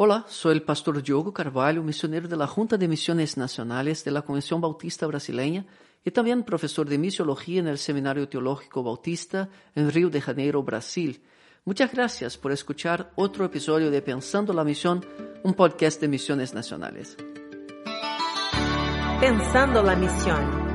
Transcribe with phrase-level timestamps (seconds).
[0.00, 4.22] Hola, soy el pastor Diogo Carvalho, misionero de la Junta de Misiones Nacionales de la
[4.22, 5.66] Convención Bautista Brasileña
[6.04, 11.20] y también profesor de misiología en el Seminario Teológico Bautista en Río de Janeiro, Brasil.
[11.64, 15.04] Muchas gracias por escuchar otro episodio de Pensando la Misión,
[15.42, 17.16] un podcast de Misiones Nacionales.
[19.20, 20.67] Pensando la Misión.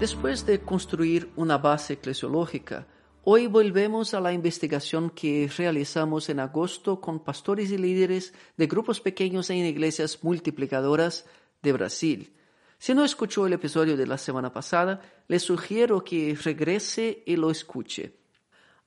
[0.00, 2.86] Después de construir una base eclesiológica,
[3.24, 9.00] hoy volvemos a la investigación que realizamos en agosto con pastores y líderes de grupos
[9.00, 11.26] pequeños en iglesias multiplicadoras
[11.62, 12.32] de Brasil.
[12.78, 17.50] Si no escuchó el episodio de la semana pasada, le sugiero que regrese y lo
[17.50, 18.20] escuche.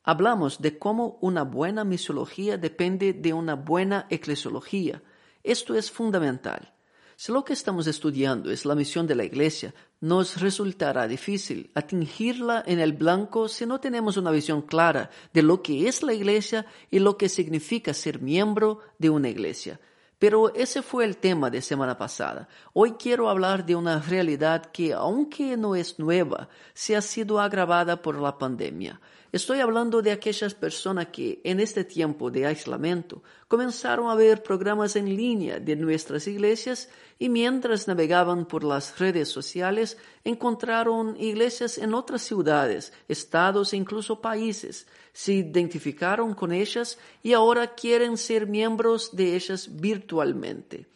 [0.04, 5.04] Hablamos de cómo una buena misiología depende de una buena eclesiología.
[5.44, 6.74] Esto es fundamental.
[7.24, 12.64] Si lo que estamos estudiando es la misión de la Iglesia, nos resultará difícil atingirla
[12.66, 16.66] en el blanco si no tenemos una visión clara de lo que es la Iglesia
[16.90, 19.80] y lo que significa ser miembro de una Iglesia.
[20.18, 22.48] Pero ese fue el tema de semana pasada.
[22.74, 28.02] Hoy quiero hablar de una realidad que, aunque no es nueva, se ha sido agravada
[28.02, 29.00] por la pandemia.
[29.32, 34.98] Estoy hablando de aquellas personas que en este tiempo de aislamiento comenzaron a ver programas
[34.98, 41.94] en línea de nuestras iglesias y mientras navegaban por las redes sociales encontraron iglesias en
[41.94, 49.16] otras ciudades, estados e incluso países, se identificaron con ellas y ahora quieren ser miembros
[49.16, 50.88] de ellas virtualmente.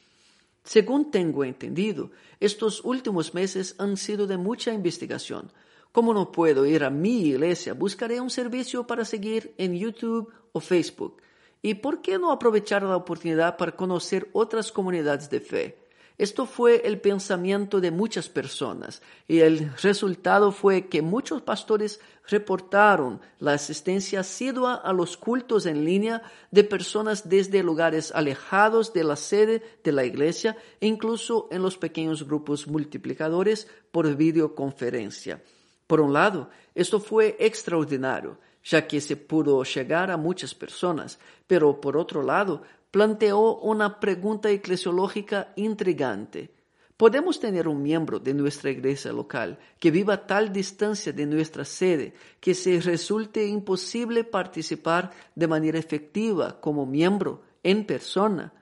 [0.65, 2.11] Según tengo entendido,
[2.41, 5.53] estos últimos meses han sido de mucha investigación
[5.95, 10.59] como no puedo ir a mi iglesia, buscaré un servicio para seguir en YouTube o
[10.59, 11.21] Facebook.
[11.61, 15.77] ¿Y por qué no aprovechar la oportunidad para conocer otras comunidades de fe?
[16.17, 23.21] Esto fue el pensamiento de muchas personas y el resultado fue que muchos pastores reportaron
[23.39, 29.15] la asistencia asidua a los cultos en línea de personas desde lugares alejados de la
[29.15, 35.41] sede de la iglesia incluso en los pequeños grupos multiplicadores por videoconferencia.
[35.87, 41.79] Por un lado, esto fue extraordinario, ya que se pudo llegar a muchas personas, pero
[41.79, 46.55] por otro lado, planteó una pregunta eclesiológica intrigante.
[46.97, 51.65] ¿Podemos tener un miembro de nuestra iglesia local que viva a tal distancia de nuestra
[51.65, 58.53] sede que se resulte imposible participar de manera efectiva como miembro en persona?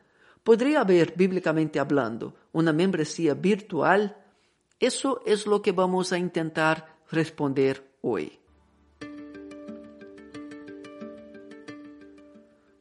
[0.43, 4.17] ¿Podría haber, bíblicamente hablando, una membresía virtual?
[4.79, 8.39] Eso es lo que vamos a intentar responder hoy.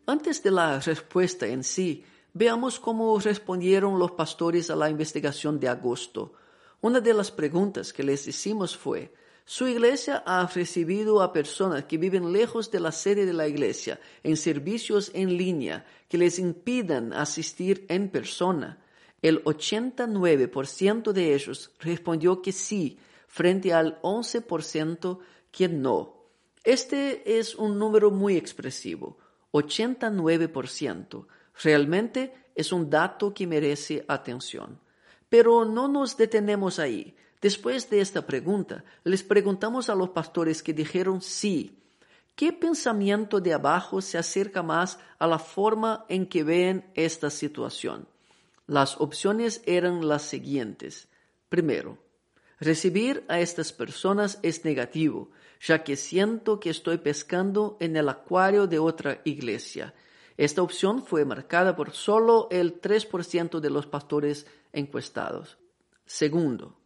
[0.06, 5.69] Antes de la respuesta en sí, veamos cómo respondieron los pastores a la investigación de
[5.69, 6.32] agosto.
[6.81, 11.98] Una de las preguntas que les hicimos fue, ¿su iglesia ha recibido a personas que
[11.98, 17.12] viven lejos de la sede de la iglesia en servicios en línea que les impidan
[17.12, 18.78] asistir en persona?
[19.21, 22.98] El 89% de ellos respondió que sí,
[23.32, 25.19] frente al 11%
[25.50, 26.26] que no.
[26.65, 29.16] Este es un número muy expresivo,
[29.53, 31.26] 89%.
[31.62, 34.78] Realmente es un dato que merece atención.
[35.31, 37.16] Pero no nos detenemos ahí.
[37.41, 41.82] Después de esta pregunta, les preguntamos a los pastores que dijeron sí.
[42.37, 48.06] ¿Qué pensamiento de abajo se acerca más a la forma en que ven esta situación?
[48.66, 51.09] Las opciones eran las siguientes.
[51.48, 51.97] Primero,
[52.62, 58.69] Recibir a estas personas es negativo, ya que siento que estoy pescando en el acuario
[58.69, 59.95] de otra iglesia.
[60.37, 65.59] Esta opción fue marcada por solo el 3% de los pastores encuestados.
[66.06, 66.78] Segundo,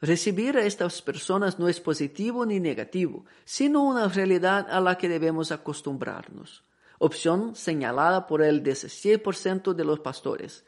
[0.00, 5.08] recibir a estas personas no es positivo ni negativo, sino una realidad a la que
[5.08, 6.62] debemos acostumbrarnos.
[7.00, 10.64] Opción señalada por el 16% de los pastores.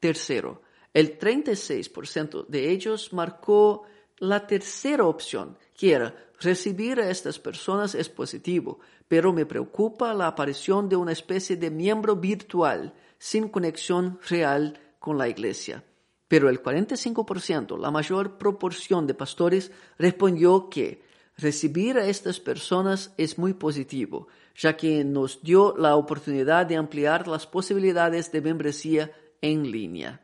[0.00, 0.62] Tercero,
[0.94, 3.82] el 36% de ellos marcó
[4.18, 8.78] la tercera opción, que era recibir a estas personas es positivo,
[9.08, 15.18] pero me preocupa la aparición de una especie de miembro virtual sin conexión real con
[15.18, 15.84] la iglesia.
[16.28, 21.02] Pero el 45%, la mayor proporción de pastores, respondió que
[21.36, 27.26] recibir a estas personas es muy positivo, ya que nos dio la oportunidad de ampliar
[27.26, 30.23] las posibilidades de membresía en línea.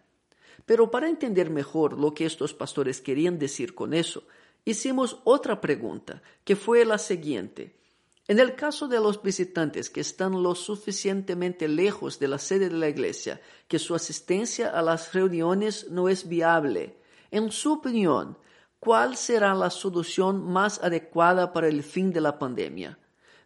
[0.71, 4.23] Pero para entender mejor lo que estos pastores querían decir con eso,
[4.65, 7.75] hicimos otra pregunta, que fue la siguiente.
[8.29, 12.77] En el caso de los visitantes que están lo suficientemente lejos de la sede de
[12.77, 17.01] la iglesia, que su asistencia a las reuniones no es viable,
[17.33, 18.39] en su opinión,
[18.79, 22.97] cuál será la solución más adecuada para el fin de la pandemia.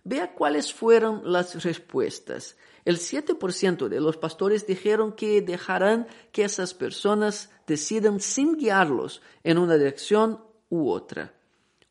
[0.05, 2.57] Vea cuáles fueron las respuestas.
[2.85, 9.57] El 7% de los pastores dijeron que dejarán que esas personas decidan sin guiarlos en
[9.57, 11.33] una dirección u otra.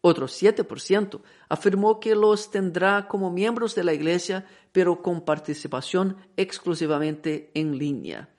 [0.02, 7.50] Otro 7% afirmó que los tendrá como miembros de la iglesia, pero con participación exclusivamente
[7.56, 8.30] en línea.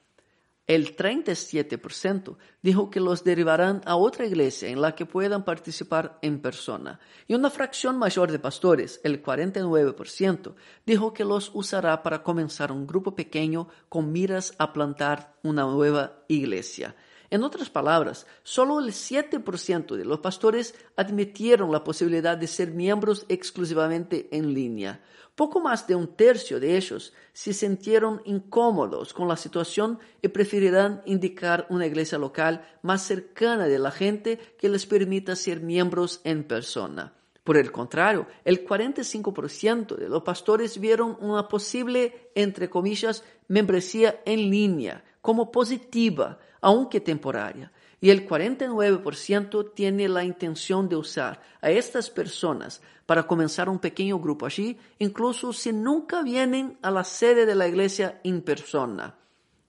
[0.67, 6.41] El 37% dijo que los derivarán a otra iglesia en la que puedan participar en
[6.41, 7.01] persona.
[7.29, 10.55] Y una fracción mayor de pastores, el 49%,
[10.87, 16.25] dijo que los usará para comenzar un grupo pequeño con miras a plantar una nueva
[16.29, 16.95] iglesia.
[17.31, 23.25] En otras palabras, solo el 7% de los pastores admitieron la posibilidad de ser miembros
[23.29, 25.01] exclusivamente en línea.
[25.35, 31.03] Poco más de un tercio de ellos se sintieron incómodos con la situación y preferirán
[31.07, 36.45] indicar una iglesia local más cercana de la gente que les permita ser miembros en
[36.45, 37.15] persona.
[37.45, 44.51] Por el contrario, el 45% de los pastores vieron una posible, entre comillas, membresía en
[44.51, 47.71] línea como positiva, aunque temporaria,
[48.01, 54.19] y el 49% tiene la intención de usar a estas personas para comenzar un pequeño
[54.19, 59.15] grupo allí, incluso si nunca vienen a la sede de la iglesia en persona.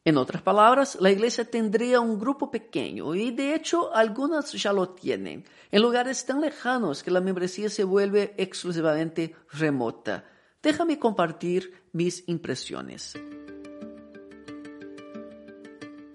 [0.07, 4.89] En otras palabras, la iglesia tendría un grupo pequeño y de hecho algunas ya lo
[4.89, 10.23] tienen, en lugares tan lejanos que la membresía se vuelve exclusivamente remota.
[10.61, 13.15] Déjame compartir mis impresiones.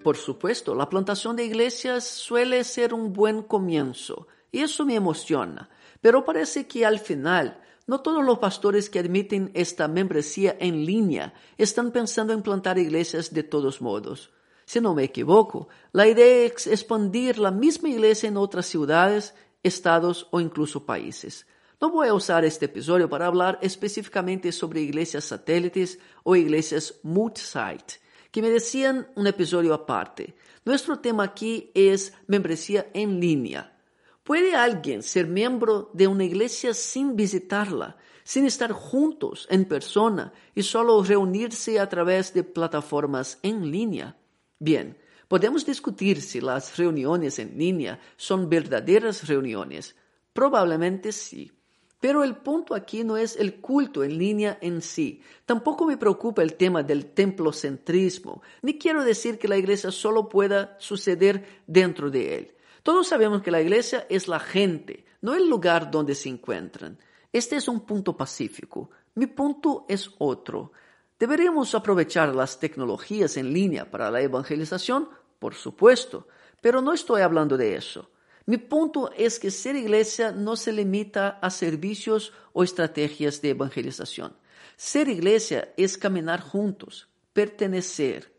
[0.01, 5.69] Por supuesto, la plantación de iglesias suele ser un buen comienzo y eso me emociona,
[5.99, 11.33] pero parece que al final no todos los pastores que admiten esta membresía en línea
[11.57, 14.31] están pensando en plantar iglesias de todos modos.
[14.65, 19.33] Si no me equivoco, la idea es expandir la misma iglesia en otras ciudades,
[19.63, 21.45] estados o incluso países.
[21.81, 27.99] No voy a usar este episodio para hablar específicamente sobre iglesias satélites o iglesias multi-site
[28.31, 30.35] que merecían un episodio aparte.
[30.63, 33.77] Nuestro tema aquí es membresía en línea.
[34.23, 40.61] ¿Puede alguien ser miembro de una iglesia sin visitarla, sin estar juntos en persona y
[40.61, 44.15] solo reunirse a través de plataformas en línea?
[44.59, 44.95] Bien,
[45.27, 49.95] podemos discutir si las reuniones en línea son verdaderas reuniones.
[50.33, 51.51] Probablemente sí.
[51.99, 55.21] Pero el punto aquí no es el culto en línea en sí.
[55.47, 60.75] Tampoco me preocupa el tema del templocentrismo, ni quiero decir que la iglesia solo pueda
[60.79, 62.55] suceder dentro de él.
[62.83, 66.97] Todos sabemos que la iglesia es la gente, no el lugar donde se encuentran.
[67.31, 68.89] Este es un punto pacífico.
[69.15, 70.71] Mi punto es otro.
[71.19, 75.07] ¿Deberíamos aprovechar las tecnologías en línea para la evangelización?
[75.37, 76.27] Por supuesto,
[76.61, 78.09] pero no estoy hablando de eso.
[78.47, 84.35] Mi punto es que ser iglesia no se limita a servicios o estrategias de evangelización.
[84.75, 88.30] Ser iglesia es caminar juntos, pertenecer.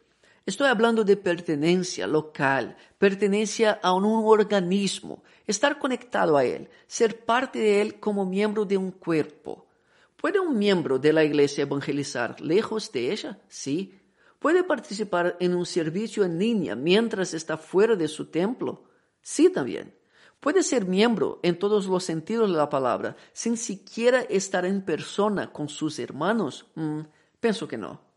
[0.44, 7.60] Estoy hablando de pertenencia local, pertenencia a un organismo, estar conectado a él, ser parte
[7.60, 9.66] de él como miembro de un cuerpo.
[10.16, 13.38] ¿Puede un miembro de la iglesia evangelizar lejos de ella?
[13.48, 13.94] Sí.
[14.40, 18.82] ¿Puede participar en un servicio en línea mientras está fuera de su templo?
[19.20, 19.94] Sí, también.
[20.40, 25.52] Puede ser miembro en todos los sentidos de la palabra sin siquiera estar en persona
[25.52, 26.66] con sus hermanos.
[26.74, 27.02] Mm,
[27.38, 28.11] pienso que no.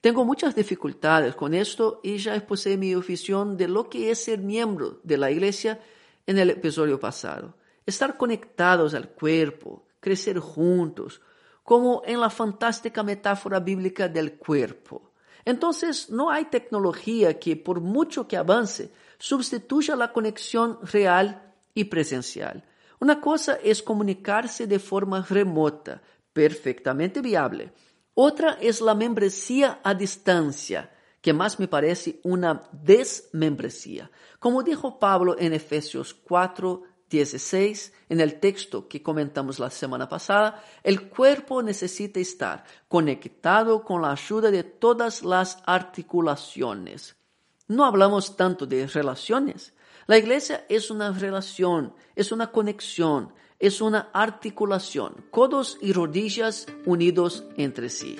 [0.00, 4.38] Tengo muchas dificultades con esto y ya expuse mi ofición de lo que es ser
[4.38, 5.80] miembro de la iglesia
[6.26, 7.56] en el episodio pasado.
[7.84, 11.20] Estar conectados al cuerpo, crecer juntos,
[11.64, 15.10] como en la fantástica metáfora bíblica del cuerpo.
[15.44, 22.64] Entonces, no hay tecnología que, por mucho que avance, sustituya la conexión real y presencial.
[23.00, 26.02] Una cosa es comunicarse de forma remota,
[26.32, 27.72] perfectamente viable.
[28.20, 34.10] Otra es la membresía a distancia, que más me parece una desmembresía.
[34.40, 40.60] Como dijo Pablo en Efesios 4, 16, en el texto que comentamos la semana pasada,
[40.82, 47.14] el cuerpo necesita estar conectado con la ayuda de todas las articulaciones.
[47.68, 49.74] No hablamos tanto de relaciones.
[50.08, 57.44] La iglesia es una relación, es una conexión, es una articulación, codos y rodillas unidos
[57.56, 58.16] entre sí.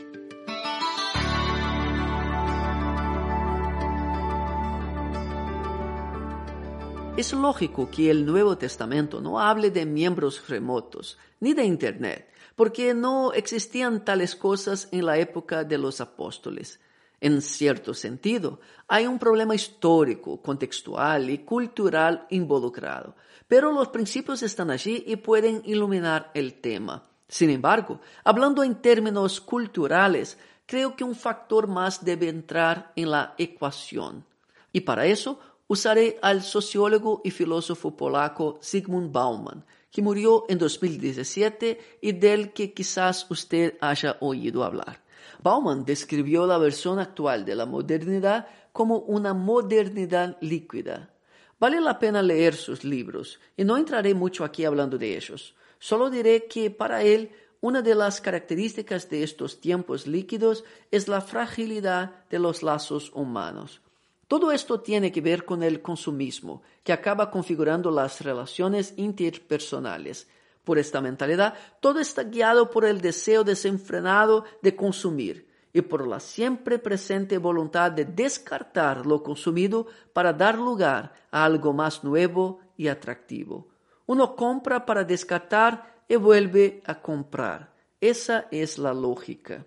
[7.16, 12.94] Es lógico que el Nuevo Testamento no hable de miembros remotos ni de Internet, porque
[12.94, 16.80] no existían tales cosas en la época de los apóstoles.
[17.20, 23.16] En cierto sentido, hay un problema histórico, contextual y cultural involucrado,
[23.48, 27.02] pero los principios están allí y pueden iluminar el tema.
[27.26, 33.34] Sin embargo, hablando en términos culturales, creo que un factor más debe entrar en la
[33.36, 34.24] ecuación.
[34.72, 41.98] Y para eso usaré al sociólogo y filósofo polaco Zygmunt Bauman, que murió en 2017
[42.00, 45.02] y del que quizás usted haya oído hablar.
[45.42, 51.10] Bauman describió la versión actual de la modernidad como una modernidad líquida.
[51.58, 55.54] Vale la pena leer sus libros, y no entraré mucho aquí hablando de ellos.
[55.78, 61.20] Solo diré que para él una de las características de estos tiempos líquidos es la
[61.20, 63.80] fragilidad de los lazos humanos.
[64.28, 70.28] Todo esto tiene que ver con el consumismo, que acaba configurando las relaciones interpersonales.
[70.68, 76.20] Por esta mentalidad, todo está guiado por el deseo desenfrenado de consumir y por la
[76.20, 82.88] siempre presente voluntad de descartar lo consumido para dar lugar a algo más nuevo y
[82.88, 83.68] atractivo.
[84.04, 87.72] Uno compra para descartar y vuelve a comprar.
[87.98, 89.64] Esa es la lógica.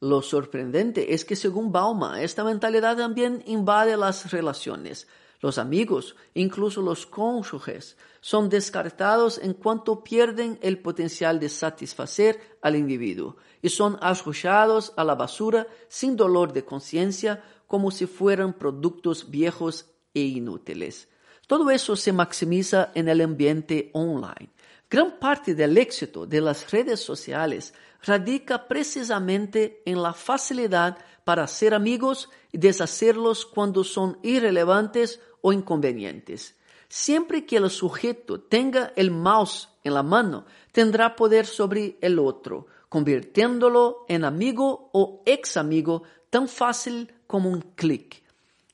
[0.00, 5.06] Lo sorprendente es que según Bauma, esta mentalidad también invade las relaciones.
[5.44, 12.76] Los amigos, incluso los cónyuges, son descartados en cuanto pierden el potencial de satisfacer al
[12.76, 19.30] individuo y son arrojados a la basura sin dolor de conciencia como si fueran productos
[19.30, 21.08] viejos e inútiles.
[21.46, 24.48] Todo eso se maximiza en el ambiente online.
[24.88, 31.74] Gran parte del éxito de las redes sociales radica precisamente en la facilidad para hacer
[31.74, 36.56] amigos y deshacerlos cuando son irrelevantes o inconvenientes.
[36.88, 42.66] Siempre que el sujeto tenga el mouse en la mano, tendrá poder sobre el otro,
[42.88, 48.22] convirtiéndolo en amigo o ex amigo tan fácil como un clic.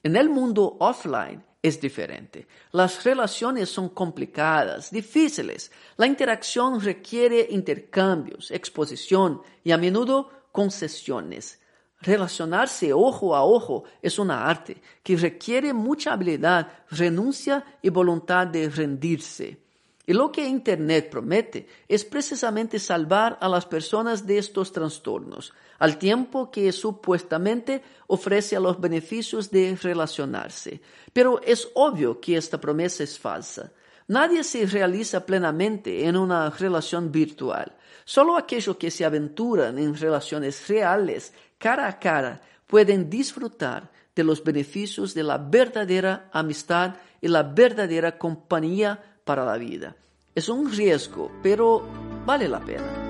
[0.05, 2.47] En el mundo offline, es diferente.
[2.71, 5.73] Las relaciones son complicadas, difíciles.
[5.97, 11.60] La interacción requiere intercambios, exposición y a menudo concesiones.
[12.03, 18.71] Relacionarse ojo a ojo es una arte que requiere mucha habilidad, renuncia y voluntad de
[18.71, 19.59] rendirse.
[20.07, 25.99] Y lo que Internet promete es precisamente salvar a las personas de estos trastornos, al
[25.99, 30.81] tiempo que supuestamente ofrece los beneficios de relacionarse.
[31.13, 33.73] Pero es obvio que esta promesa es falsa.
[34.09, 37.77] Nadie se realiza plenamente en una relación virtual.
[38.05, 44.43] Solo aquellos que se aventuran en relaciones reales, cara a cara, pueden disfrutar de los
[44.43, 49.95] beneficios de la verdadera amistad y la verdadera compañía para la vida.
[50.35, 51.87] Es un riesgo, pero
[52.25, 53.07] vale la pena.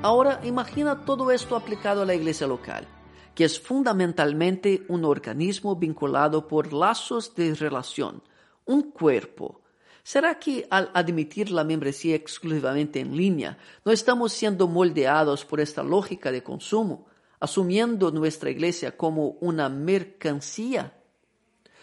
[0.00, 2.86] Ahora imagina todo esto aplicado a la iglesia local,
[3.34, 8.22] que es fundamentalmente un organismo vinculado por lazos de relación,
[8.68, 9.62] un cuerpo.
[10.04, 15.82] ¿Será que al admitir la membresía exclusivamente en línea, no estamos siendo moldeados por esta
[15.82, 17.06] lógica de consumo,
[17.40, 20.94] asumiendo nuestra iglesia como una mercancía?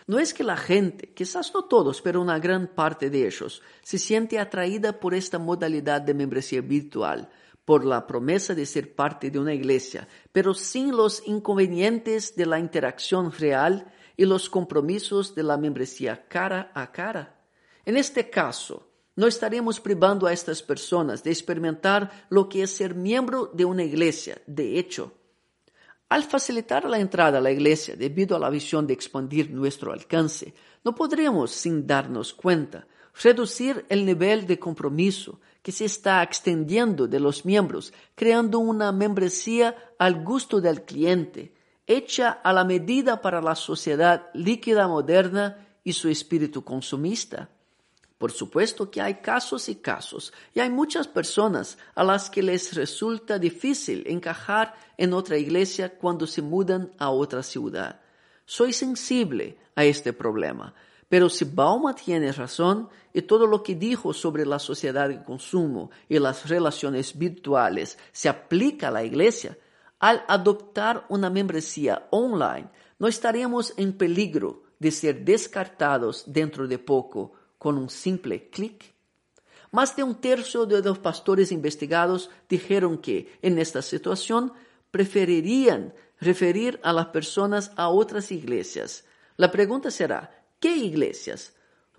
[0.08, 3.98] No es que la gente, quizás no todos, pero una gran parte de ellos, se
[3.98, 7.30] siente atraída por esta modalidad de membresía virtual,
[7.65, 12.60] por la promesa de ser parte de una iglesia, pero sin los inconvenientes de la
[12.60, 17.39] interacción real y los compromisos de la membresía cara a cara.
[17.86, 22.95] En este caso, no estaremos privando a estas personas de experimentar lo que es ser
[22.95, 24.41] miembro de una iglesia.
[24.45, 25.13] De hecho,
[26.10, 30.53] al facilitar la entrada a la iglesia debido a la visión de expandir nuestro alcance,
[30.84, 32.88] no podremos, sin darnos cuenta,
[33.24, 39.75] reducir el nivel de compromiso que se está extendiendo de los miembros, creando una membresía
[39.98, 41.54] al gusto del cliente,
[41.88, 47.50] hecha a la medida para la sociedad líquida moderna y su espíritu consumista.
[48.18, 52.74] Por supuesto que hay casos y casos, y hay muchas personas a las que les
[52.74, 58.00] resulta difícil encajar en otra iglesia cuando se mudan a otra ciudad.
[58.46, 60.74] Soy sensible a este problema,
[61.10, 65.92] pero si Bauma tiene razón y todo lo que dijo sobre la sociedad de consumo
[66.08, 69.58] y las relaciones virtuales se aplica a la iglesia,
[70.05, 72.69] al adoptar una membresía online,
[73.00, 78.93] no estaríamos en peligro de ser descartados dentro de poco con un simple clic.
[79.71, 84.53] Más de un tercio de los pastores investigados dijeron que en esta situación
[84.91, 89.05] preferirían referir a las personas a otras iglesias.
[89.38, 91.55] La pregunta será, ¿qué iglesias?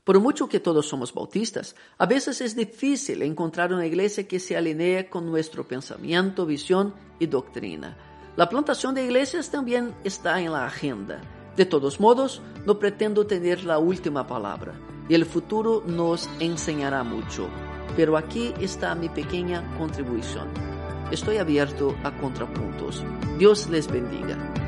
[0.07, 4.57] Por mucho que todos somos bautistas, a veces es difícil encontrar una iglesia que se
[4.57, 7.97] alinee con nuestro pensamiento, visión y doctrina.
[8.37, 11.21] La plantación de iglesias también está en la agenda.
[11.57, 14.75] De todos modos, no pretendo tener la última palabra
[15.09, 17.49] y el futuro nos enseñará mucho.
[17.97, 20.47] Pero aquí está mi pequeña contribución.
[21.11, 23.03] Estoy abierto a contrapuntos.
[23.39, 24.66] Dios les bendiga.